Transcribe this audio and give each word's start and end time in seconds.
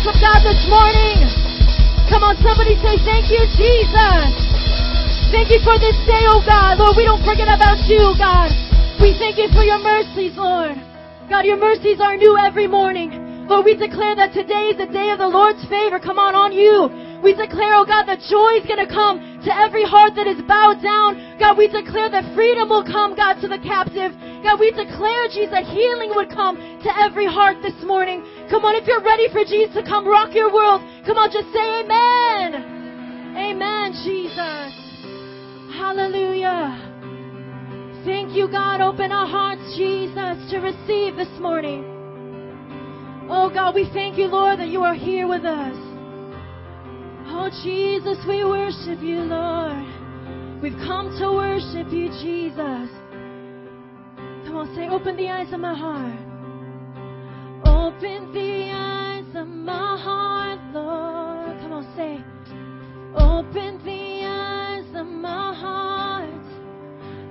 of 0.00 0.16
God 0.24 0.40
this 0.40 0.64
morning? 0.72 1.20
Come 2.08 2.24
on, 2.24 2.40
somebody 2.40 2.80
say 2.80 2.96
thank 3.04 3.28
you, 3.28 3.44
Jesus. 3.60 4.32
Thank 5.28 5.52
you 5.52 5.60
for 5.60 5.76
this 5.76 5.96
day, 6.08 6.24
oh 6.32 6.40
God. 6.48 6.80
Lord, 6.80 6.96
we 6.96 7.04
don't 7.04 7.20
forget 7.20 7.44
about 7.44 7.76
you, 7.84 8.00
oh 8.00 8.16
God. 8.16 8.48
We 9.04 9.12
thank 9.20 9.36
you 9.36 9.52
for 9.52 9.60
your 9.60 9.84
mercies, 9.84 10.32
Lord. 10.32 10.80
God, 11.28 11.44
your 11.44 11.60
mercies 11.60 12.00
are 12.00 12.16
new 12.16 12.40
every 12.40 12.64
morning. 12.64 13.12
Lord, 13.44 13.68
we 13.68 13.76
declare 13.76 14.16
that 14.16 14.32
today 14.32 14.72
is 14.72 14.80
the 14.80 14.88
day 14.88 15.12
of 15.12 15.20
the 15.20 15.28
Lord's 15.28 15.60
favor. 15.68 16.00
Come 16.00 16.16
on, 16.16 16.32
on 16.32 16.56
you. 16.56 16.88
We 17.20 17.36
declare, 17.36 17.76
oh 17.76 17.84
God, 17.84 18.08
that 18.08 18.24
joy 18.32 18.64
is 18.64 18.64
going 18.64 18.80
to 18.80 18.88
come 18.88 19.20
to 19.44 19.50
every 19.52 19.84
heart 19.84 20.16
that 20.16 20.24
is 20.24 20.40
bowed 20.48 20.80
down. 20.80 21.36
God, 21.36 21.60
we 21.60 21.68
declare 21.68 22.08
that 22.08 22.32
freedom 22.32 22.72
will 22.72 22.84
come, 22.84 23.12
God, 23.12 23.44
to 23.44 23.48
the 23.48 23.60
captive. 23.60 24.16
God, 24.42 24.58
we 24.58 24.70
declare, 24.70 25.28
Jesus, 25.28 25.50
that 25.50 25.64
healing 25.64 26.12
would 26.14 26.30
come 26.30 26.56
to 26.56 26.90
every 26.98 27.26
heart 27.26 27.62
this 27.62 27.78
morning. 27.84 28.22
Come 28.50 28.64
on, 28.64 28.74
if 28.74 28.86
you're 28.86 29.02
ready 29.02 29.30
for 29.30 29.44
Jesus 29.44 29.74
to 29.74 29.82
come 29.82 30.06
rock 30.06 30.34
your 30.34 30.52
world, 30.52 30.82
come 31.06 31.16
on, 31.16 31.30
just 31.30 31.52
say 31.54 31.86
amen. 31.86 33.34
Amen, 33.38 33.92
Jesus. 34.02 34.74
Hallelujah. 35.78 36.90
Thank 38.04 38.34
you, 38.34 38.48
God. 38.50 38.80
Open 38.80 39.12
our 39.12 39.26
hearts, 39.26 39.62
Jesus, 39.76 40.50
to 40.50 40.58
receive 40.58 41.16
this 41.16 41.30
morning. 41.40 41.86
Oh, 43.30 43.48
God, 43.48 43.74
we 43.74 43.88
thank 43.94 44.18
you, 44.18 44.26
Lord, 44.26 44.58
that 44.58 44.68
you 44.68 44.82
are 44.82 44.94
here 44.94 45.28
with 45.28 45.44
us. 45.44 45.76
Oh, 47.28 47.48
Jesus, 47.62 48.18
we 48.26 48.44
worship 48.44 49.00
you, 49.02 49.20
Lord. 49.20 49.86
We've 50.60 50.78
come 50.84 51.16
to 51.18 51.32
worship 51.32 51.92
you, 51.92 52.08
Jesus. 52.20 53.01
Come 54.52 54.68
on, 54.68 54.74
say, 54.76 54.86
open 54.90 55.16
the 55.16 55.30
eyes 55.30 55.50
of 55.54 55.60
my 55.60 55.74
heart. 55.74 56.12
Open 57.64 58.34
the 58.34 58.70
eyes 58.70 59.24
of 59.34 59.48
my 59.48 59.96
heart, 59.98 60.60
Lord. 60.74 61.58
Come 61.62 61.72
on, 61.72 61.84
say, 61.96 62.22
open 63.16 63.82
the 63.82 64.26
eyes 64.26 64.84
of 64.94 65.06
my 65.06 65.54
heart. 65.54 66.44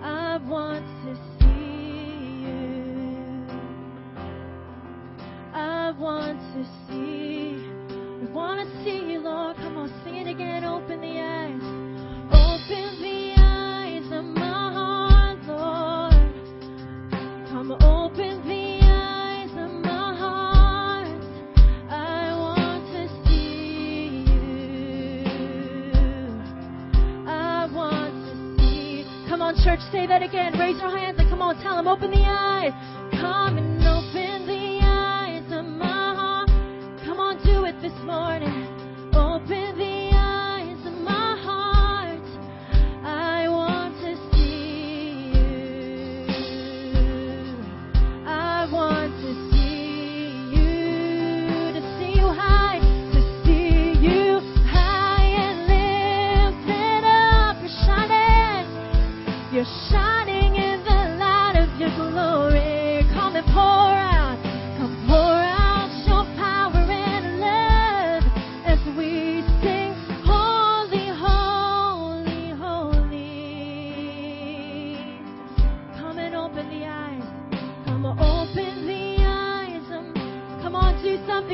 I 0.01 0.37
want 0.47 0.83
to 1.05 1.15
see 1.37 2.41
you. 2.41 3.45
I 5.53 5.91
want 5.99 6.39
to 6.55 6.65
see. 6.89 7.61
We 8.19 8.31
want 8.33 8.67
to 8.67 8.83
see 8.83 9.11
you, 9.11 9.19
Lord. 9.19 9.57
Come 9.57 9.77
on, 9.77 9.89
sing 10.03 10.15
it 10.15 10.27
again. 10.27 10.65
Open 10.65 10.99
the 10.99 11.19
eyes. 11.19 11.61
Open 12.33 12.99
the 12.99 13.10
church, 29.63 29.79
say 29.91 30.07
that 30.07 30.23
again. 30.23 30.57
Raise 30.57 30.79
your 30.79 30.97
hands 30.97 31.19
and 31.19 31.29
come 31.29 31.41
on, 31.41 31.61
tell 31.61 31.75
them, 31.75 31.87
open 31.87 32.09
the 32.09 32.23
eyes. 32.25 32.73
Come 33.19 33.57
and 33.57 33.80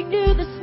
knew 0.07 0.33
the 0.33 0.56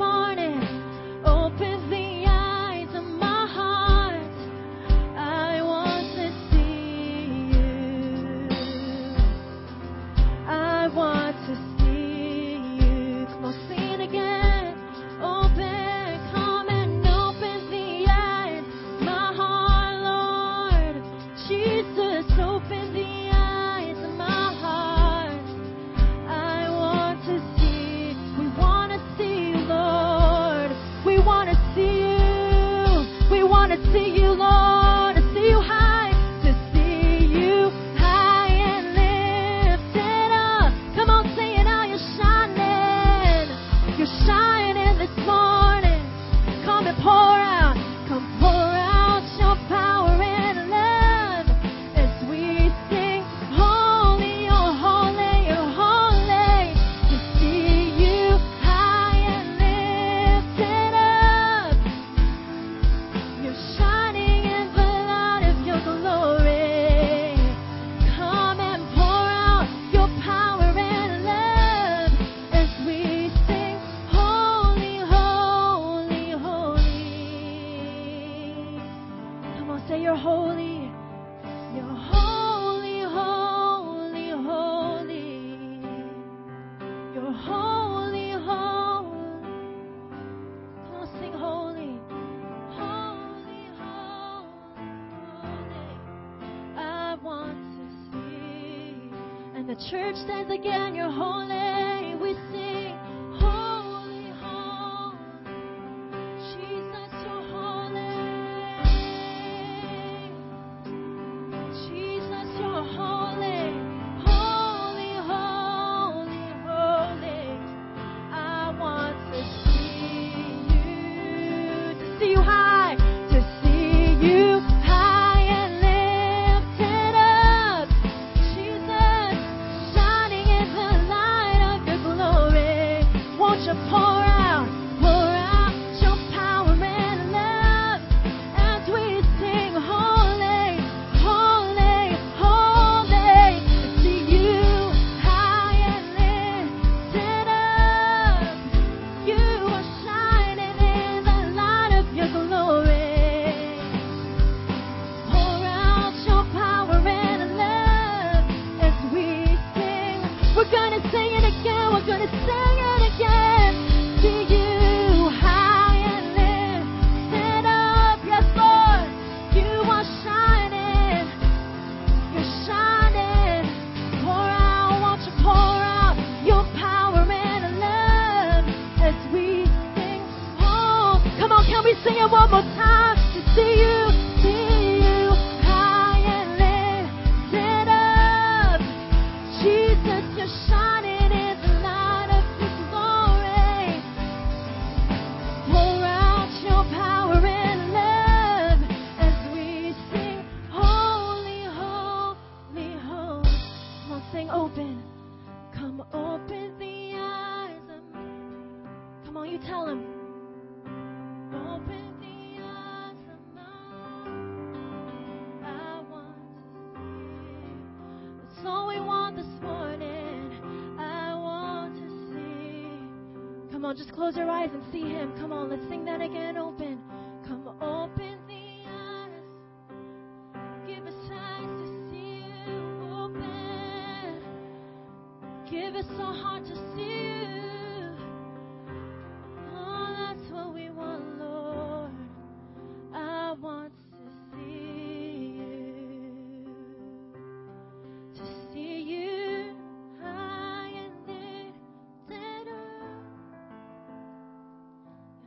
again 100.50 100.94
your 100.94 101.10
home. 101.10 101.33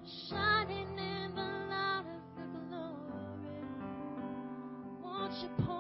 shining 0.08 0.98
in 0.98 1.36
the 1.36 1.42
light 1.70 2.06
of 2.38 2.48
the 2.54 2.60
glory. 2.70 3.60
Won't 5.04 5.34
you 5.44 5.50
pour 5.66 5.77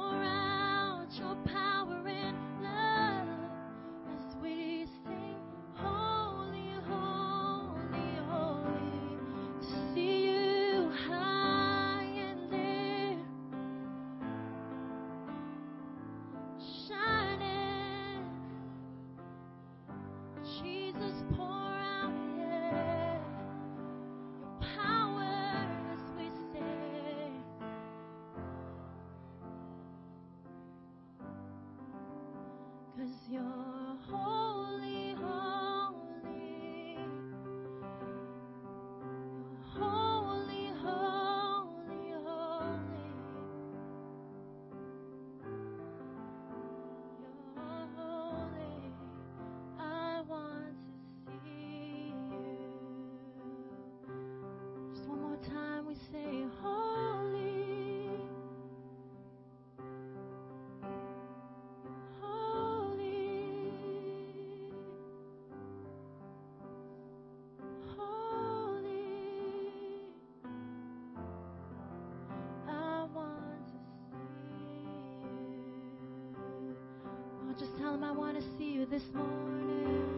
this 78.98 79.13
morning. 79.13 80.10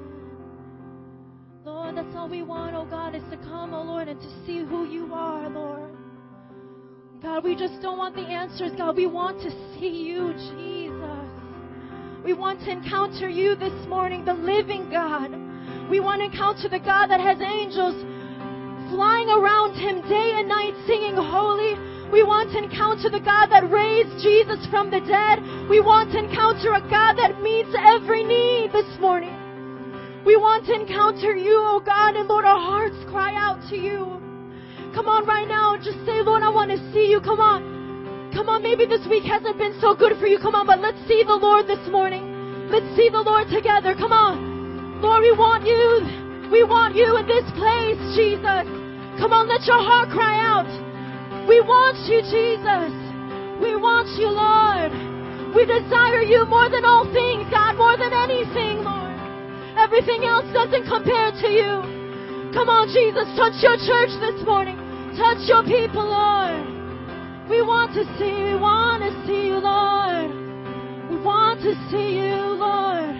Lord, 1.66 1.98
that's 1.98 2.16
all 2.16 2.30
we 2.30 2.44
want, 2.44 2.76
oh 2.78 2.86
God, 2.86 3.14
is 3.14 3.24
to 3.30 3.36
come, 3.36 3.74
oh 3.74 3.84
Lord, 3.84 4.08
and 4.08 4.22
to 4.22 4.46
see 4.46 4.60
who 4.60 4.86
you 4.86 5.14
are, 5.14 5.50
Lord. 5.50 5.92
God, 7.22 7.44
we 7.44 7.58
just 7.58 7.82
don't 7.82 7.98
want 7.98 8.16
the 8.16 8.22
answers, 8.22 8.72
God. 8.78 8.96
We 8.96 9.06
want 9.06 9.42
to 9.42 9.52
see 9.76 10.08
you, 10.08 10.32
Jesus. 10.32 11.28
We 12.24 12.32
want 12.32 12.62
to 12.62 12.72
encounter 12.72 13.28
you 13.28 13.56
this 13.56 13.76
morning, 13.90 14.24
the 14.24 14.34
living 14.34 14.90
God. 14.90 15.32
We 15.90 16.00
want 16.00 16.22
to 16.22 16.32
encounter 16.32 16.70
the 16.70 16.80
God 16.80 17.08
that 17.08 17.20
has 17.20 17.42
angels 17.42 18.00
flying 18.96 19.28
around 19.28 19.76
him 19.76 20.00
day 20.08 20.36
and 20.40 20.48
night 20.48 20.74
singing 20.88 21.16
holy. 21.16 21.89
We 22.12 22.26
want 22.26 22.50
to 22.54 22.58
encounter 22.58 23.10
the 23.10 23.22
God 23.22 23.54
that 23.54 23.70
raised 23.70 24.18
Jesus 24.26 24.66
from 24.74 24.90
the 24.90 24.98
dead. 25.06 25.46
We 25.70 25.78
want 25.78 26.12
to 26.14 26.26
encounter 26.26 26.74
a 26.74 26.82
God 26.82 27.22
that 27.22 27.38
meets 27.46 27.70
every 27.78 28.26
need 28.26 28.74
this 28.74 28.90
morning. 28.98 29.38
We 30.26 30.36
want 30.36 30.66
to 30.66 30.74
encounter 30.74 31.38
you, 31.38 31.54
oh 31.54 31.80
God, 31.86 32.18
and 32.18 32.28
Lord, 32.28 32.46
our 32.46 32.58
hearts 32.58 32.98
cry 33.14 33.38
out 33.38 33.62
to 33.70 33.78
you. 33.78 34.18
Come 34.98 35.06
on 35.06 35.30
right 35.30 35.48
now, 35.48 35.78
just 35.78 36.02
say, 36.02 36.26
Lord, 36.26 36.42
I 36.42 36.50
want 36.50 36.74
to 36.74 36.82
see 36.92 37.14
you. 37.14 37.22
Come 37.22 37.40
on. 37.40 38.34
Come 38.34 38.50
on, 38.50 38.62
maybe 38.66 38.90
this 38.90 39.06
week 39.06 39.24
hasn't 39.24 39.58
been 39.62 39.78
so 39.78 39.94
good 39.94 40.18
for 40.18 40.26
you. 40.26 40.42
Come 40.42 40.58
on, 40.58 40.66
but 40.66 40.82
let's 40.82 41.00
see 41.06 41.22
the 41.22 41.38
Lord 41.38 41.70
this 41.70 41.82
morning. 41.94 42.26
Let's 42.74 42.90
see 42.98 43.10
the 43.10 43.22
Lord 43.22 43.54
together. 43.54 43.94
Come 43.94 44.14
on. 44.14 45.02
Lord, 45.02 45.22
we 45.22 45.32
want 45.32 45.66
you. 45.66 46.50
We 46.50 46.66
want 46.66 46.98
you 46.98 47.06
in 47.22 47.26
this 47.30 47.46
place, 47.54 48.02
Jesus. 48.18 48.66
Come 49.22 49.30
on, 49.30 49.46
let 49.46 49.62
your 49.70 49.78
heart 49.78 50.10
cry 50.10 50.42
out. 50.42 50.89
We 51.50 51.66
want 51.66 51.98
you, 52.06 52.22
Jesus. 52.22 52.94
We 53.58 53.74
want 53.74 54.06
you, 54.22 54.30
Lord. 54.30 54.94
We 55.58 55.66
desire 55.66 56.22
you 56.22 56.46
more 56.46 56.70
than 56.70 56.86
all 56.86 57.10
things, 57.10 57.50
God, 57.50 57.74
more 57.74 57.98
than 57.98 58.14
anything, 58.14 58.86
Lord. 58.86 59.18
Everything 59.74 60.30
else 60.30 60.46
doesn't 60.54 60.86
compare 60.86 61.34
to 61.34 61.50
you. 61.50 62.54
Come 62.54 62.70
on, 62.70 62.94
Jesus, 62.94 63.26
touch 63.34 63.58
your 63.66 63.82
church 63.82 64.14
this 64.22 64.46
morning. 64.46 64.78
Touch 65.18 65.42
your 65.50 65.66
people, 65.66 66.06
Lord. 66.06 66.70
We 67.50 67.66
want 67.66 67.98
to 67.98 68.06
see 68.22 68.30
you, 68.30 68.54
we 68.54 68.62
want 68.62 69.02
to 69.02 69.10
see 69.26 69.50
you, 69.50 69.58
Lord. 69.58 70.30
We 71.10 71.18
want 71.18 71.66
to 71.66 71.74
see 71.90 72.30
you, 72.30 72.62
Lord. 72.62 73.18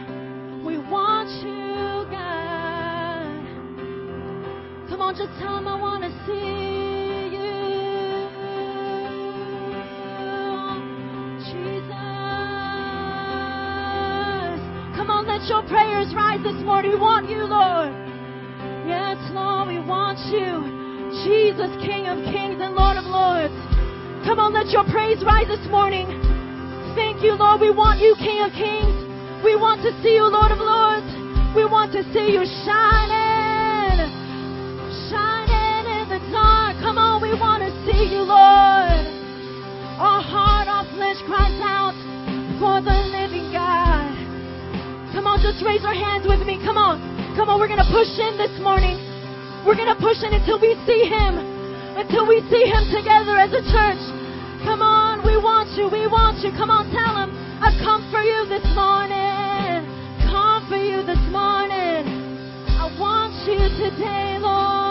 We 0.62 0.78
want 0.78 1.34
you, 1.42 2.06
God. 2.14 3.26
Come 4.86 5.02
on, 5.02 5.18
just 5.18 5.34
tell 5.42 5.58
him 5.58 5.68
I 5.68 5.82
want 5.82 6.06
to 6.06 6.14
see 6.30 6.79
let 15.40 15.48
your 15.48 15.64
prayers 15.72 16.12
rise 16.12 16.44
this 16.44 16.60
morning. 16.68 16.92
We 16.92 17.00
want 17.00 17.32
you, 17.32 17.48
Lord. 17.48 17.96
Yes, 18.84 19.16
Lord, 19.32 19.72
we 19.72 19.80
want 19.80 20.20
you. 20.28 20.68
Jesus, 21.24 21.72
King 21.80 22.12
of 22.12 22.20
kings 22.28 22.60
and 22.60 22.76
Lord 22.76 23.00
of 23.00 23.08
lords. 23.08 23.56
Come 24.28 24.36
on, 24.36 24.52
let 24.52 24.68
your 24.68 24.84
praise 24.92 25.24
rise 25.24 25.48
this 25.48 25.64
morning. 25.72 26.12
Thank 26.92 27.24
you, 27.24 27.40
Lord. 27.40 27.64
We 27.64 27.72
want 27.72 28.04
you, 28.04 28.20
King 28.20 28.44
of 28.44 28.52
kings. 28.52 28.92
We 29.40 29.56
want 29.56 29.80
to 29.88 29.96
see 30.04 30.20
you, 30.20 30.28
Lord 30.28 30.52
of 30.52 30.60
lords. 30.60 31.08
We 31.56 31.64
want 31.64 31.96
to 31.96 32.04
see 32.12 32.36
you 32.36 32.44
shining. 32.68 34.12
Shining 35.08 35.84
in 35.88 36.06
the 36.12 36.20
dark. 36.36 36.84
Come 36.84 37.00
on, 37.00 37.24
we 37.24 37.32
want 37.32 37.64
to 37.64 37.72
see 37.88 38.12
you, 38.12 38.28
Lord. 38.28 39.08
Our 40.04 40.20
heart, 40.20 40.68
our 40.68 40.84
flesh 41.00 41.24
cries 41.24 41.56
out 41.64 41.96
for 42.60 42.84
the 42.84 42.98
living 43.08 43.56
God. 43.56 43.79
Just 45.50 45.66
raise 45.66 45.82
our 45.82 45.98
hands 45.98 46.30
with 46.30 46.46
me. 46.46 46.62
Come 46.62 46.78
on. 46.78 47.02
Come 47.34 47.50
on, 47.50 47.58
we're 47.58 47.66
going 47.66 47.82
to 47.82 47.90
push 47.90 48.14
in 48.22 48.38
this 48.38 48.54
morning. 48.62 49.02
We're 49.66 49.74
going 49.74 49.90
to 49.90 49.98
push 49.98 50.22
in 50.22 50.30
until 50.30 50.62
we 50.62 50.78
see 50.86 51.10
Him. 51.10 51.42
Until 51.98 52.30
we 52.30 52.46
see 52.54 52.70
Him 52.70 52.86
together 52.94 53.34
as 53.34 53.50
a 53.50 53.66
church. 53.66 54.04
Come 54.62 54.86
on, 54.86 55.26
we 55.26 55.42
want 55.42 55.74
you. 55.74 55.90
We 55.90 56.06
want 56.06 56.46
you. 56.46 56.54
Come 56.54 56.70
on, 56.70 56.94
tell 56.94 57.18
Him, 57.18 57.34
I've 57.66 57.82
come 57.82 58.06
for 58.14 58.22
you 58.22 58.46
this 58.46 58.62
morning. 58.78 59.90
Come 60.30 60.70
for 60.70 60.78
you 60.78 61.02
this 61.02 61.26
morning. 61.34 62.06
I 62.78 62.86
want 63.02 63.34
you 63.50 63.58
today, 63.82 64.38
Lord. 64.38 64.89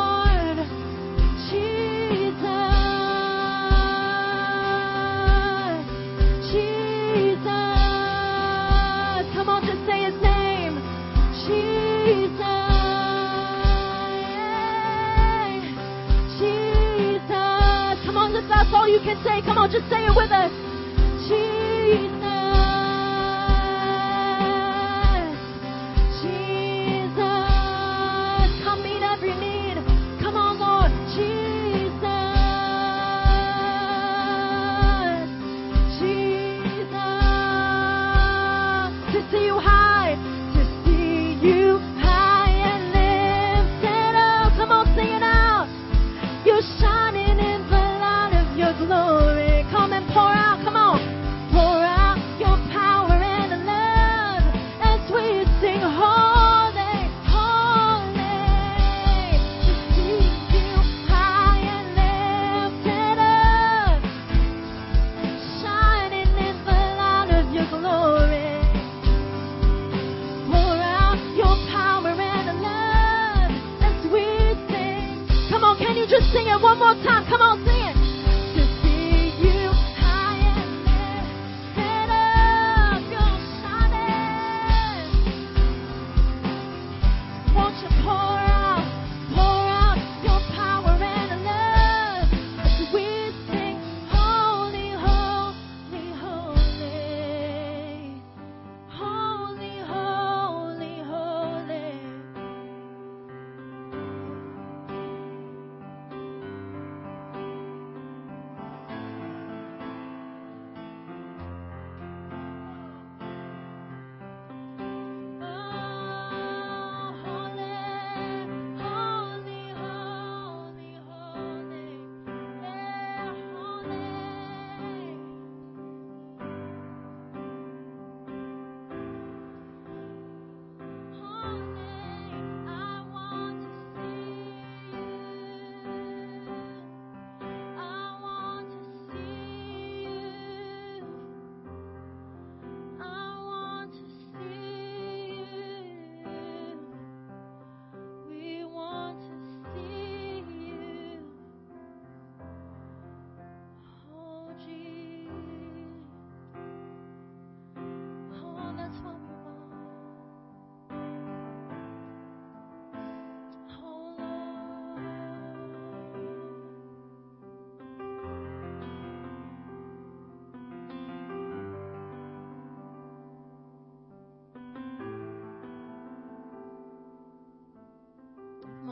That's 18.69 18.81
all 18.83 18.89
you 18.89 19.01
can 19.01 19.17
say, 19.25 19.41
come 19.41 19.57
on, 19.57 19.71
just 19.71 19.89
say 19.89 20.05
it 20.05 20.15
with 20.15 20.31
us. 20.31 20.68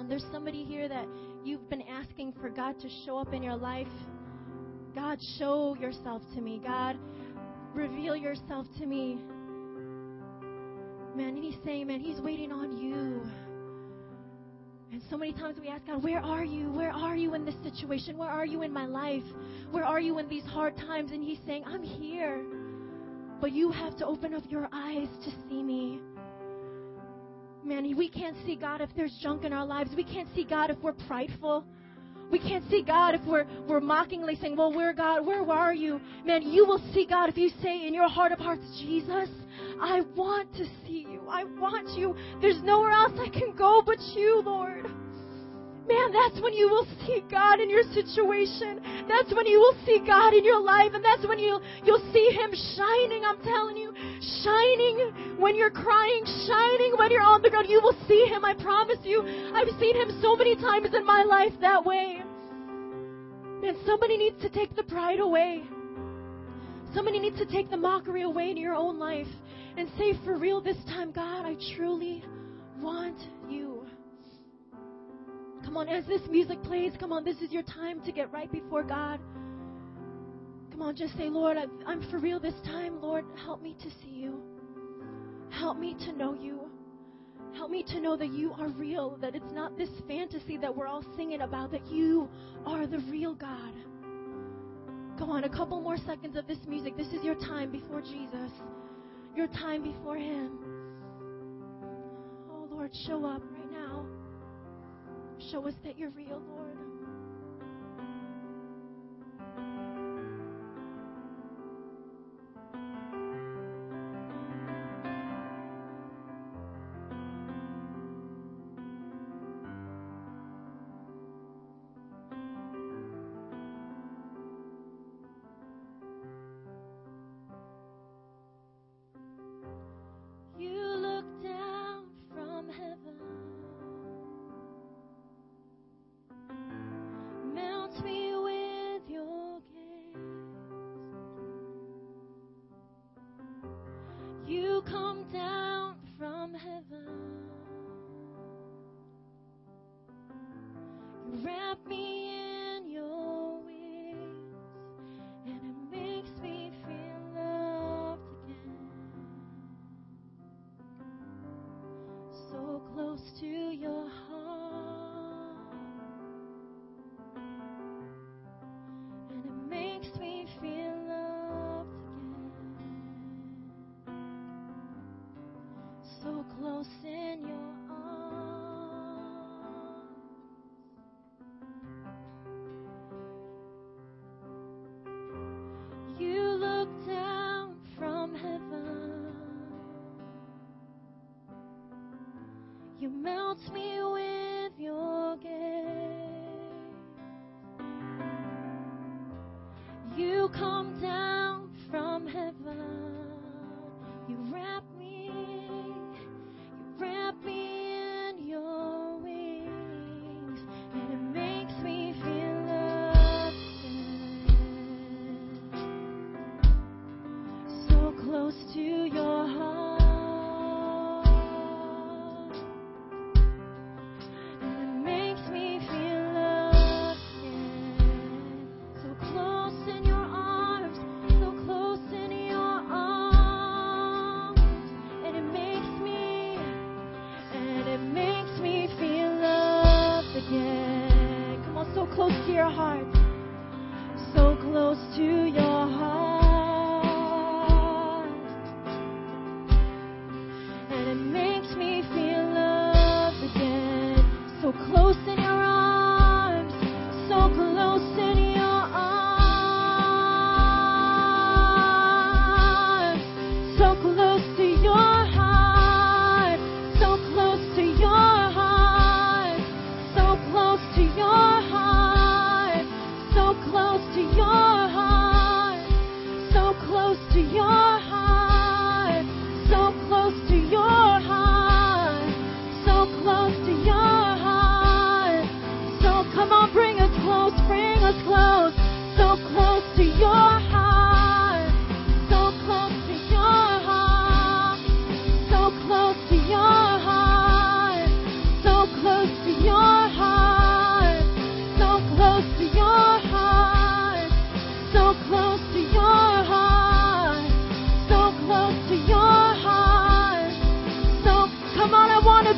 Um, 0.07 0.11
there's 0.11 0.25
somebody 0.31 0.63
here 0.63 0.89
that 0.89 1.07
you've 1.45 1.69
been 1.69 1.83
asking 1.83 2.35
for 2.41 2.49
God 2.49 2.79
to 2.81 2.89
show 3.05 3.19
up 3.19 3.33
in 3.33 3.43
your 3.43 3.57
life. 3.57 3.89
God, 4.95 5.19
show 5.39 5.77
yourself 5.81 6.23
to 6.35 6.41
me. 6.41 6.61
God, 6.65 6.97
reveal 7.75 8.15
yourself 8.15 8.67
to 8.79 8.87
me. 8.87 9.19
Man, 11.17 11.31
and 11.31 11.39
He's 11.45 11.57
saying, 11.65 11.89
man, 11.89 12.01
He's 12.01 12.21
waiting 12.21 12.53
on 12.53 12.79
you. 12.79 13.23
And 14.93 15.03
so 15.11 15.17
many 15.17 15.33
times 15.33 15.59
we 15.61 15.69
ask 15.69 15.85
God, 15.87 16.05
Where 16.05 16.21
are 16.21 16.45
you? 16.45 16.71
Where 16.71 16.93
are 16.93 17.17
you 17.17 17.35
in 17.35 17.45
this 17.45 17.57
situation? 17.65 18.17
Where 18.17 18.31
are 18.31 18.47
you 18.47 18.63
in 18.63 18.73
my 18.73 18.87
life? 18.87 19.25
Where 19.73 19.85
are 19.85 20.01
you 20.01 20.19
in 20.19 20.29
these 20.29 20.45
hard 20.45 20.77
times? 20.77 21.11
And 21.11 21.23
He's 21.25 21.41
saying, 21.47 21.65
I'm 21.67 21.83
here. 21.83 22.45
But 23.41 23.53
you 23.53 23.73
have 23.73 23.97
to 23.99 24.07
open 24.07 24.35
up 24.35 24.45
your 24.49 24.69
eyes 24.73 25.09
to 25.25 25.31
see 25.49 25.63
me. 25.63 26.01
Man, 27.67 27.97
we 27.97 28.09
can't 28.09 28.37
see 28.47 28.55
God 28.55 28.81
if 28.81 28.91
there's 28.97 29.19
junk 29.21 29.45
in 29.45 29.53
our 29.53 29.67
lives. 29.67 29.91
We 29.97 30.05
can't 30.05 30.29
see 30.37 30.45
God 30.45 30.71
if 30.71 30.79
we're 30.79 30.93
prideful. 30.93 31.65
We 32.31 32.39
can't 32.39 32.69
see 32.71 32.83
God 32.83 33.17
if 33.17 33.21
we're, 33.27 33.45
we're 33.69 33.81
mockingly 33.81 34.37
saying, 34.37 34.57
Well, 34.57 34.73
where 34.73 34.93
God? 34.93 35.27
Where 35.27 35.43
are 35.51 35.75
you? 35.75 36.01
Man, 36.25 36.43
you 36.43 36.65
will 36.65 36.81
see 36.95 37.07
God 37.07 37.29
if 37.29 37.37
you 37.37 37.51
say 37.61 37.87
in 37.87 37.93
your 37.93 38.09
heart 38.09 38.31
of 38.31 38.39
hearts, 38.39 38.63
Jesus, 38.81 39.29
I 39.81 40.03
want 40.15 40.53
to 40.55 40.65
see 40.85 41.07
you. 41.11 41.23
I 41.29 41.43
want 41.43 41.99
you. 41.99 42.15
There's 42.41 42.63
nowhere 42.63 42.93
else 42.93 43.19
I 43.19 43.29
can 43.29 43.57
go 43.57 43.83
but 43.85 43.99
you, 44.15 44.43
Lord. 44.45 44.87
Man, 45.87 46.11
that's 46.11 46.43
when 46.43 46.53
you 46.53 46.69
will 46.69 46.87
see 47.07 47.23
God 47.31 47.61
in 47.61 47.71
your 47.71 47.85
situation. 47.95 48.81
That's 49.09 49.33
when 49.33 49.47
you 49.47 49.59
will 49.59 49.77
see 49.87 50.03
God 50.05 50.35
in 50.35 50.45
your 50.45 50.61
life. 50.61 50.91
And 50.95 51.05
that's 51.05 51.27
when 51.27 51.39
you'll, 51.39 51.63
you'll 51.85 52.03
see 52.13 52.27
Him 52.35 52.51
shining, 52.75 53.23
I'm 53.25 53.39
telling 53.43 53.77
you. 53.77 53.95
Shining 54.43 55.39
when 55.39 55.55
you're 55.55 55.71
crying, 55.71 56.25
shining 56.47 56.95
when 56.99 57.13
you're 57.13 57.23
on 57.23 57.43
the 57.43 57.51
ground. 57.51 57.69
You 57.69 57.81
will 57.83 57.97
see 58.09 58.27
Him, 58.27 58.45
I 58.45 58.55
promise 58.55 58.99
you. 59.05 59.23
I've 59.55 59.69
seen 59.79 59.95
Him 59.95 60.19
so 60.21 60.35
many 60.35 60.57
times 60.57 60.89
in 60.93 61.07
my 61.07 61.23
life 61.23 61.53
that 61.61 61.85
way. 61.85 62.21
Man, 63.63 63.77
somebody 63.87 64.17
needs 64.17 64.41
to 64.43 64.51
take 64.51 64.75
the 64.75 64.83
pride 64.83 65.21
away. 65.21 65.63
Somebody 66.95 67.21
needs 67.21 67.39
to 67.39 67.47
take 67.47 67.71
the 67.71 67.77
mockery 67.77 68.23
away 68.23 68.51
in 68.51 68.57
your 68.57 68.75
own 68.75 68.99
life 68.99 69.27
and 69.77 69.89
say, 69.99 70.15
for 70.25 70.37
real 70.37 70.61
this 70.61 70.77
time, 70.89 71.13
God, 71.13 71.45
I 71.47 71.57
truly 71.77 72.25
want 72.81 73.19
you. 73.49 73.66
Come 75.67 75.77
on, 75.79 75.89
as 75.89 76.07
this 76.07 76.23
music 76.31 76.63
plays, 76.63 76.93
come 77.01 77.13
on, 77.13 77.25
this 77.25 77.39
is 77.39 77.51
your 77.51 77.65
time 77.65 78.01
to 78.05 78.13
get 78.13 78.33
right 78.33 78.51
before 78.51 78.85
God. 78.85 79.19
Come 80.71 80.81
on, 80.81 80.95
just 80.95 81.17
say, 81.19 81.29
Lord, 81.29 81.57
I'm 81.85 82.09
for 82.09 82.19
real 82.19 82.39
this 82.39 82.55
time. 82.65 83.03
Lord, 83.03 83.25
help 83.45 83.61
me 83.61 83.77
to 83.83 83.91
see 84.01 84.11
you. 84.11 84.41
Help 85.51 85.77
me 85.77 85.97
to 86.07 86.13
know 86.13 86.35
you. 86.35 86.61
Help 87.55 87.73
me 87.73 87.83
to 87.89 88.01
know 88.01 88.17
that 88.17 88.33
you 88.33 88.53
are 88.53 88.69
real, 88.69 89.19
that 89.21 89.35
it's 89.35 89.53
not 89.53 89.77
this 89.77 89.89
fantasy 90.07 90.57
that 90.57 90.75
we're 90.75 90.87
all 90.87 91.05
singing 91.17 91.41
about, 91.41 91.73
that 91.73 91.85
you 91.89 92.29
are 92.65 92.87
the 92.87 92.99
real 93.11 93.35
God. 93.35 93.75
Come 95.19 95.31
on, 95.31 95.45
a 95.45 95.49
couple 95.49 95.81
more 95.81 95.97
seconds 95.97 96.37
of 96.37 96.47
this 96.47 96.59
music. 96.69 96.97
This 96.97 97.09
is 97.09 97.25
your 97.25 97.35
time 97.35 97.73
before 97.73 98.03
Jesus, 98.03 98.53
your 99.35 99.49
time 99.49 99.83
before 99.83 100.17
Him. 100.17 100.59
Oh, 102.53 102.69
Lord, 102.71 102.93
show 103.07 103.27
up. 103.27 103.43
Show 105.39 105.67
us 105.67 105.75
that 105.85 105.99
you're 105.99 106.11
real, 106.11 106.43
Lord. 106.49 106.96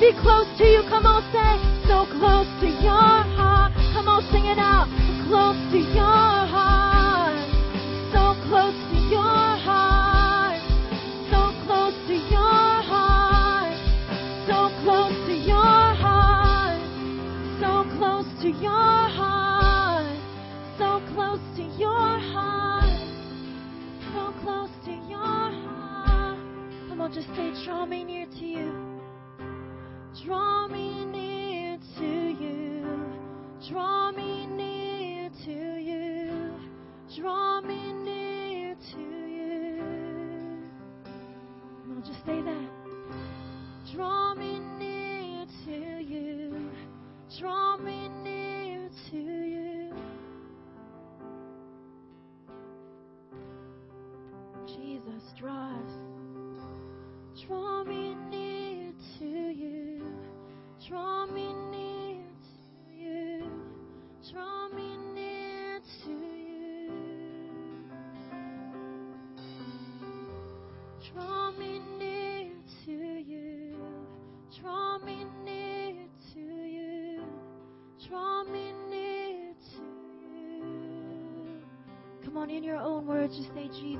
Be 0.01 0.13
close 0.23 0.47
to 0.59 0.65
you. 0.65 0.83
Come 0.89 1.07
on, 1.07 1.23
say, 1.35 1.59
so 1.91 2.07
close 2.19 2.47
to 2.63 2.69
your 2.69 3.19
heart. 3.35 3.73
Come 3.93 4.07
on, 4.07 4.23
sing 4.31 4.47
it 4.47 4.59
out. 4.59 4.87
Close 5.27 5.59
to 5.75 5.79
your 5.79 6.39
heart. 6.55 7.43
So 8.15 8.39
close 8.47 8.79
to 8.95 8.99
your 9.11 9.49
heart. 9.67 10.63
So 11.31 11.51
close 11.67 11.99
to 12.07 12.15
your 12.15 12.71
heart. 12.87 13.75
So 14.47 14.71
close 14.87 15.19
to 15.27 15.35
your 15.35 15.83
heart. 15.99 16.79
So 17.59 17.83
close 17.99 18.29
to 18.43 18.49
your 18.49 18.99
heart. 19.19 20.15
So 20.79 21.03
close 21.13 21.43
to 21.59 21.65
your 21.75 22.11
heart. 22.31 23.03
So 24.15 24.33
close 24.43 24.71
to 24.87 24.93
your 25.11 25.51
heart. 25.67 26.39
Come 26.89 27.01
on, 27.01 27.13
just 27.13 27.29
say, 27.35 27.51
draw 27.65 27.85
me 27.85 28.05
near. 28.05 28.18
Draw 30.29 30.69
me 30.69 31.07
near 31.07 31.79
to 31.97 32.05
you. 32.05 32.85
Draw 33.67 34.12
me 34.12 34.28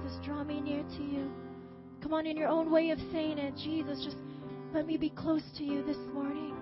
Jesus, 0.09 0.25
draw 0.25 0.44
me 0.44 0.61
near 0.61 0.83
to 0.83 1.03
you. 1.03 1.31
Come 2.03 2.14
on, 2.14 2.27
in 2.27 2.37
your 2.37 2.49
own 2.49 2.71
way 2.71 2.90
of 2.90 2.99
saying 3.12 3.38
it, 3.38 3.55
Jesus, 3.57 4.03
just 4.05 4.16
let 4.73 4.87
me 4.87 4.97
be 4.97 5.11
close 5.11 5.42
to 5.57 5.64
you 5.64 5.85
this 5.85 5.97
morning. 6.14 6.55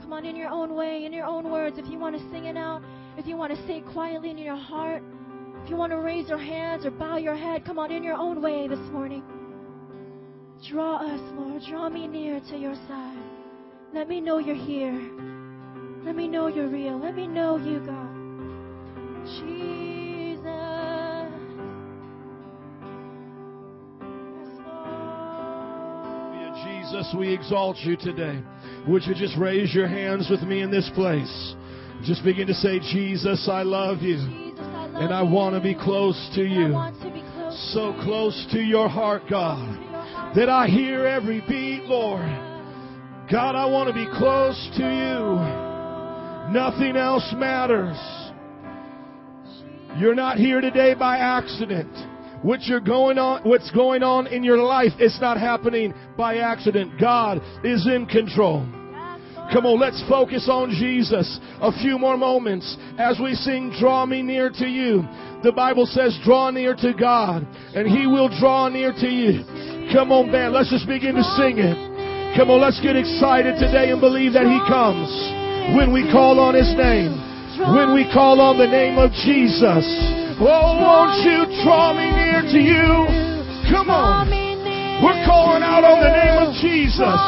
Come 0.00 0.12
on, 0.12 0.24
in 0.24 0.36
your 0.36 0.48
own 0.48 0.74
way, 0.74 1.04
in 1.04 1.12
your 1.12 1.26
own 1.26 1.50
words. 1.50 1.76
If 1.78 1.86
you 1.88 1.98
want 1.98 2.16
to 2.16 2.30
sing 2.30 2.46
it 2.46 2.56
out, 2.56 2.82
if 3.16 3.26
you 3.26 3.36
want 3.36 3.54
to 3.54 3.66
say 3.66 3.78
it 3.78 3.86
quietly 3.92 4.30
in 4.30 4.38
your 4.38 4.56
heart, 4.56 5.02
if 5.62 5.70
you 5.70 5.76
want 5.76 5.92
to 5.92 5.98
raise 5.98 6.28
your 6.28 6.38
hands 6.38 6.86
or 6.86 6.90
bow 6.90 7.16
your 7.16 7.36
head, 7.36 7.64
come 7.64 7.78
on, 7.78 7.90
in 7.90 8.02
your 8.02 8.16
own 8.16 8.40
way 8.40 8.66
this 8.68 8.78
morning. 8.90 9.22
Draw 10.68 10.96
us, 10.96 11.20
Lord. 11.36 11.62
Draw 11.68 11.90
me 11.90 12.06
near 12.08 12.40
to 12.40 12.56
your 12.56 12.74
side. 12.88 13.18
Let 13.94 14.08
me 14.08 14.20
know 14.20 14.38
you're 14.38 14.56
here. 14.56 14.98
Let 16.04 16.16
me 16.16 16.26
know 16.26 16.48
you're 16.48 16.68
real. 16.68 16.98
Let 16.98 17.14
me 17.14 17.26
know 17.26 17.56
you, 17.56 17.80
God. 17.80 19.26
Jesus. 19.26 19.67
Jesus, 26.90 27.14
we 27.18 27.32
exalt 27.32 27.76
you 27.78 27.96
today. 27.96 28.40
Would 28.86 29.04
you 29.04 29.14
just 29.14 29.36
raise 29.36 29.74
your 29.74 29.88
hands 29.88 30.28
with 30.30 30.42
me 30.42 30.62
in 30.62 30.70
this 30.70 30.90
place? 30.94 31.54
Just 32.04 32.24
begin 32.24 32.46
to 32.46 32.54
say, 32.54 32.78
Jesus, 32.78 33.48
I 33.50 33.62
love 33.62 33.98
you. 34.02 34.16
Jesus, 34.16 34.60
I 34.60 34.86
love 34.86 35.02
And 35.02 35.12
I 35.12 35.22
want 35.22 35.54
to 35.54 35.60
be 35.60 35.74
close 35.74 36.30
to 36.34 36.42
you. 36.44 36.72
want 36.72 37.00
to 37.02 37.10
be 37.10 37.20
close 37.34 37.72
So 37.74 37.92
to 37.92 37.98
you. 37.98 38.02
close 38.04 38.46
to 38.52 38.60
your 38.60 38.88
heart, 38.88 39.22
God, 39.28 39.68
your 39.68 39.90
heart. 39.90 40.34
that 40.36 40.48
I 40.48 40.66
hear 40.68 41.06
every 41.06 41.40
beat, 41.48 41.84
Lord. 41.84 42.24
God, 43.30 43.54
I 43.54 43.66
want 43.66 43.88
to 43.88 43.94
be 43.94 44.06
close 44.16 44.56
to 44.76 44.82
you. 44.82 46.52
Nothing 46.54 46.96
else 46.96 47.30
matters. 47.36 47.98
You're 49.98 50.14
not 50.14 50.38
here 50.38 50.60
today 50.60 50.94
by 50.94 51.18
accident. 51.18 51.90
What 52.42 52.62
you're 52.64 52.80
going 52.80 53.18
on, 53.18 53.42
what's 53.42 53.70
going 53.72 54.02
on 54.02 54.28
in 54.28 54.44
your 54.44 54.58
life, 54.58 54.92
it's 54.98 55.20
not 55.20 55.38
happening 55.38 55.92
by 56.16 56.38
accident. 56.38 57.00
God 57.00 57.42
is 57.64 57.86
in 57.86 58.06
control. 58.06 58.66
Come 59.52 59.64
on, 59.64 59.80
let's 59.80 60.02
focus 60.08 60.46
on 60.50 60.70
Jesus 60.70 61.40
a 61.60 61.72
few 61.80 61.98
more 61.98 62.16
moments 62.16 62.76
as 62.98 63.18
we 63.18 63.34
sing 63.34 63.74
Draw 63.80 64.04
Me 64.06 64.22
Near 64.22 64.50
to 64.50 64.66
You. 64.68 65.02
The 65.42 65.52
Bible 65.52 65.86
says, 65.86 66.18
Draw 66.22 66.50
near 66.50 66.74
to 66.76 66.92
God, 66.92 67.46
and 67.74 67.88
He 67.88 68.06
will 68.06 68.28
draw 68.28 68.68
near 68.68 68.92
to 68.92 69.08
you. 69.08 69.42
Come 69.90 70.12
on, 70.12 70.30
band, 70.30 70.52
let's 70.52 70.70
just 70.70 70.86
begin 70.86 71.14
to 71.14 71.24
sing 71.40 71.56
it. 71.58 71.78
Come 72.36 72.50
on, 72.50 72.60
let's 72.60 72.80
get 72.84 72.94
excited 72.94 73.56
today 73.56 73.90
and 73.90 74.00
believe 74.00 74.34
that 74.34 74.44
He 74.44 74.60
comes 74.68 75.08
when 75.74 75.96
we 75.96 76.04
call 76.12 76.38
on 76.38 76.54
His 76.54 76.68
name, 76.76 77.16
when 77.72 77.94
we 77.94 78.04
call 78.12 78.40
on 78.40 78.58
the 78.58 78.68
name 78.68 78.98
of 78.98 79.10
Jesus. 79.24 80.27
Oh, 80.38 80.78
won't 80.78 81.18
you 81.26 81.50
draw 81.66 81.90
me 81.90 82.06
near 82.14 82.42
to 82.46 82.58
you? 82.62 82.90
Come 83.74 83.90
on. 83.90 84.30
We're 85.02 85.22
calling 85.26 85.62
out 85.66 85.82
on 85.82 85.98
the 85.98 86.12
name 86.14 86.38
of 86.38 86.54
Jesus. 86.62 87.18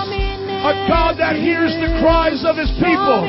A 0.61 0.73
God 0.87 1.19
that 1.19 1.35
hears 1.35 1.75
the 1.81 1.91
cries 1.99 2.45
of 2.47 2.55
his 2.55 2.71
people. 2.79 3.27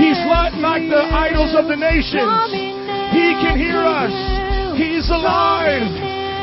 He's 0.00 0.18
not 0.26 0.56
like 0.58 0.88
the 0.88 1.04
idols 1.12 1.54
of 1.54 1.68
the 1.68 1.78
nations. 1.78 2.50
He 3.12 3.36
can 3.38 3.60
hear 3.60 3.78
us. 3.78 4.14
He's 4.74 5.06
alive. 5.12 5.84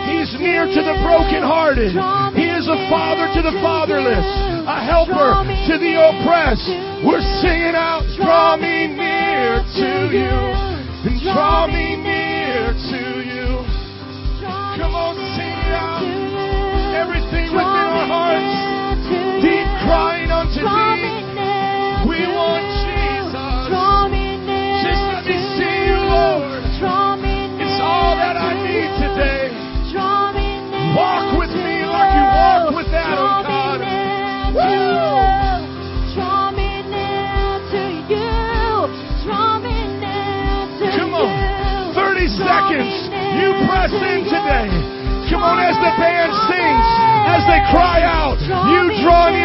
He's 0.06 0.32
near 0.40 0.70
to 0.70 0.82
the 0.86 0.96
brokenhearted. 1.02 1.92
He 2.38 2.48
is 2.48 2.70
a 2.70 2.80
father 2.88 3.28
to 3.36 3.42
the 3.42 3.56
fatherless, 3.60 4.28
a 4.70 4.80
helper 4.86 5.44
to 5.68 5.76
the 5.82 5.94
oppressed. 6.00 6.70
We're 7.04 7.26
singing 7.42 7.76
out, 7.76 8.06
draw 8.16 8.56
me 8.56 8.88
near 8.88 9.66
to 9.66 9.90
you, 10.14 10.36
and 11.10 11.18
draw 11.26 11.49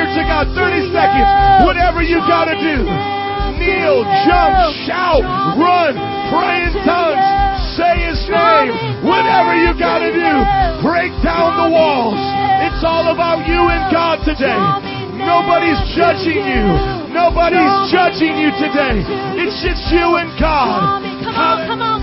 near 0.04 0.20
to 0.20 0.24
God. 0.28 0.44
30 0.52 0.92
seconds. 0.92 1.28
Whatever 1.64 2.04
you 2.04 2.20
gotta 2.28 2.56
do. 2.60 2.84
Kneel, 3.56 4.04
jump, 4.26 4.52
shout, 4.84 5.22
run, 5.56 5.94
pray 6.28 6.66
in 6.66 6.74
tongues, 6.82 7.24
say 7.78 7.94
His 8.10 8.20
name. 8.28 8.74
Whatever 9.06 9.54
you 9.56 9.72
gotta 9.78 10.10
do. 10.12 10.32
Break 10.82 11.12
down 11.22 11.56
the 11.56 11.70
walls. 11.72 12.18
It's 12.68 12.82
all 12.84 13.08
about 13.14 13.46
you 13.48 13.70
and 13.70 13.84
God 13.92 14.20
today. 14.26 14.58
Nobody's 15.16 15.80
judging 15.94 16.42
you. 16.42 16.66
Nobody's 17.14 17.94
judging 17.94 18.36
you 18.36 18.50
today. 18.58 19.00
It's 19.38 19.62
just 19.62 19.86
you 19.94 20.18
and 20.18 20.28
God. 20.36 21.00
Come 21.22 21.36
on, 21.38 21.66
come 21.66 21.80
on, 21.80 21.93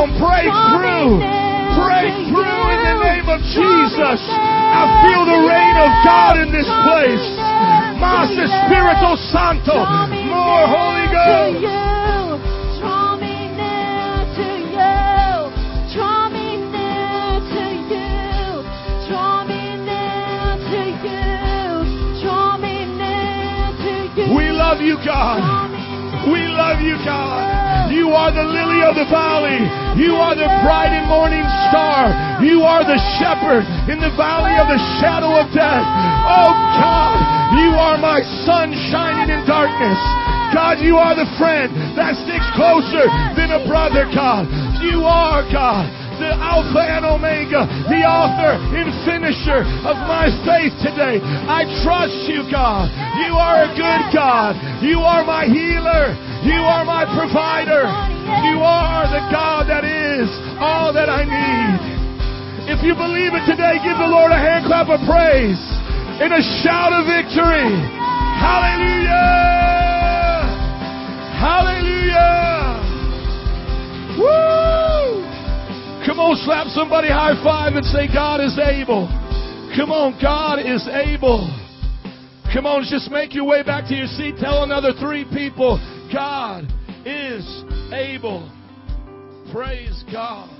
Come 0.00 0.16
on, 0.16 0.16
break 0.16 0.48
through. 0.72 1.20
near 1.20 1.76
Break 1.76 2.32
through 2.32 2.64
in 2.72 2.80
the 2.88 2.96
name 3.04 3.28
of 3.28 3.40
Jesus. 3.52 4.20
I 4.32 5.04
feel 5.04 5.28
the 5.28 5.44
reign 5.44 5.76
of. 5.76 5.92
God 6.08 6.40
in 6.40 6.48
this 6.48 6.64
place. 6.88 7.20
Mas 8.00 8.32
to. 8.32 8.48
Espírito 8.48 9.12
Santo. 9.28 9.76
More 9.76 10.64
Holy 10.72 11.04
Ghost. 11.12 11.60
you. 11.60 12.80
Draw 12.80 13.20
me 13.20 13.52
near 13.52 14.24
to 14.40 14.48
you. 14.72 14.96
Draw 15.92 16.32
me 16.32 16.56
near 16.72 17.44
to 17.52 17.64
you. 17.92 18.64
Draw 19.04 19.44
me 19.44 19.84
near 19.84 20.48
to 20.64 20.80
you. 21.04 22.24
Draw 22.24 22.56
me 22.56 22.74
love 24.48 24.80
you, 24.80 24.96
God. 25.04 25.44
We 26.32 26.48
love 26.48 26.80
you, 26.80 26.96
God. 27.04 27.69
You 27.90 28.14
are 28.14 28.30
the 28.30 28.46
lily 28.46 28.86
of 28.86 28.94
the 28.94 29.06
valley. 29.10 29.58
You 29.98 30.14
are 30.14 30.38
the 30.38 30.46
bright 30.62 30.94
and 30.94 31.10
morning 31.10 31.42
star. 31.68 32.38
You 32.38 32.62
are 32.62 32.86
the 32.86 32.98
shepherd 33.18 33.66
in 33.90 33.98
the 33.98 34.14
valley 34.14 34.54
of 34.62 34.70
the 34.70 34.78
shadow 35.02 35.34
of 35.34 35.50
death. 35.50 35.82
Oh 36.30 36.54
God, 36.78 37.18
you 37.58 37.74
are 37.74 37.98
my 37.98 38.22
sun 38.46 38.70
shining 38.94 39.34
in 39.34 39.42
darkness. 39.42 39.98
God, 40.54 40.78
you 40.78 40.98
are 40.98 41.14
the 41.14 41.26
friend 41.38 41.70
that 41.98 42.14
sticks 42.26 42.46
closer 42.54 43.06
than 43.34 43.54
a 43.54 43.62
brother, 43.66 44.06
God. 44.10 44.46
You 44.82 45.06
are, 45.06 45.46
God, 45.46 45.86
the 46.18 46.30
Alpha 46.38 46.82
and 46.82 47.06
Omega, 47.06 47.66
the 47.86 48.02
author 48.06 48.58
and 48.74 48.90
finisher 49.06 49.62
of 49.86 49.94
my 50.10 50.26
faith 50.46 50.74
today. 50.82 51.22
I 51.22 51.66
trust 51.82 52.26
you, 52.26 52.46
God. 52.50 52.90
You 53.26 53.34
are 53.34 53.66
a 53.66 53.70
good 53.74 54.02
God. 54.14 54.54
You 54.82 55.02
are 55.02 55.22
my 55.22 55.46
healer. 55.46 56.29
You 56.40 56.64
are 56.64 56.84
my 56.88 57.04
provider. 57.04 57.84
You 58.48 58.64
are 58.64 59.04
the 59.12 59.28
God 59.28 59.68
that 59.68 59.84
is 59.84 60.24
all 60.56 60.92
that 60.92 61.12
I 61.12 61.28
need. 61.28 62.70
If 62.72 62.80
you 62.80 62.94
believe 62.96 63.36
it 63.36 63.44
today, 63.44 63.76
give 63.84 64.00
the 64.00 64.08
Lord 64.08 64.32
a 64.32 64.40
hand 64.40 64.64
clap 64.64 64.88
of 64.88 65.04
praise 65.04 65.60
and 66.20 66.32
a 66.32 66.40
shout 66.64 66.96
of 66.96 67.04
victory. 67.04 67.68
Hallelujah! 68.40 69.20
Hallelujah! 71.36 72.80
Woo! 74.16 75.20
Come 76.08 76.20
on, 76.20 76.40
slap 76.44 76.68
somebody 76.68 77.08
high 77.08 77.36
five 77.44 77.74
and 77.76 77.84
say, 77.84 78.08
God 78.08 78.40
is 78.40 78.56
able. 78.56 79.08
Come 79.76 79.92
on, 79.92 80.16
God 80.22 80.58
is 80.60 80.88
able. 80.88 81.52
Come 82.52 82.66
on, 82.66 82.82
just 82.82 83.12
make 83.12 83.32
your 83.32 83.44
way 83.44 83.62
back 83.62 83.86
to 83.88 83.94
your 83.94 84.08
seat. 84.08 84.34
Tell 84.40 84.64
another 84.64 84.92
three 84.98 85.24
people, 85.24 85.78
God 86.12 86.64
is 87.06 87.46
able. 87.92 88.50
Praise 89.52 90.02
God. 90.10 90.59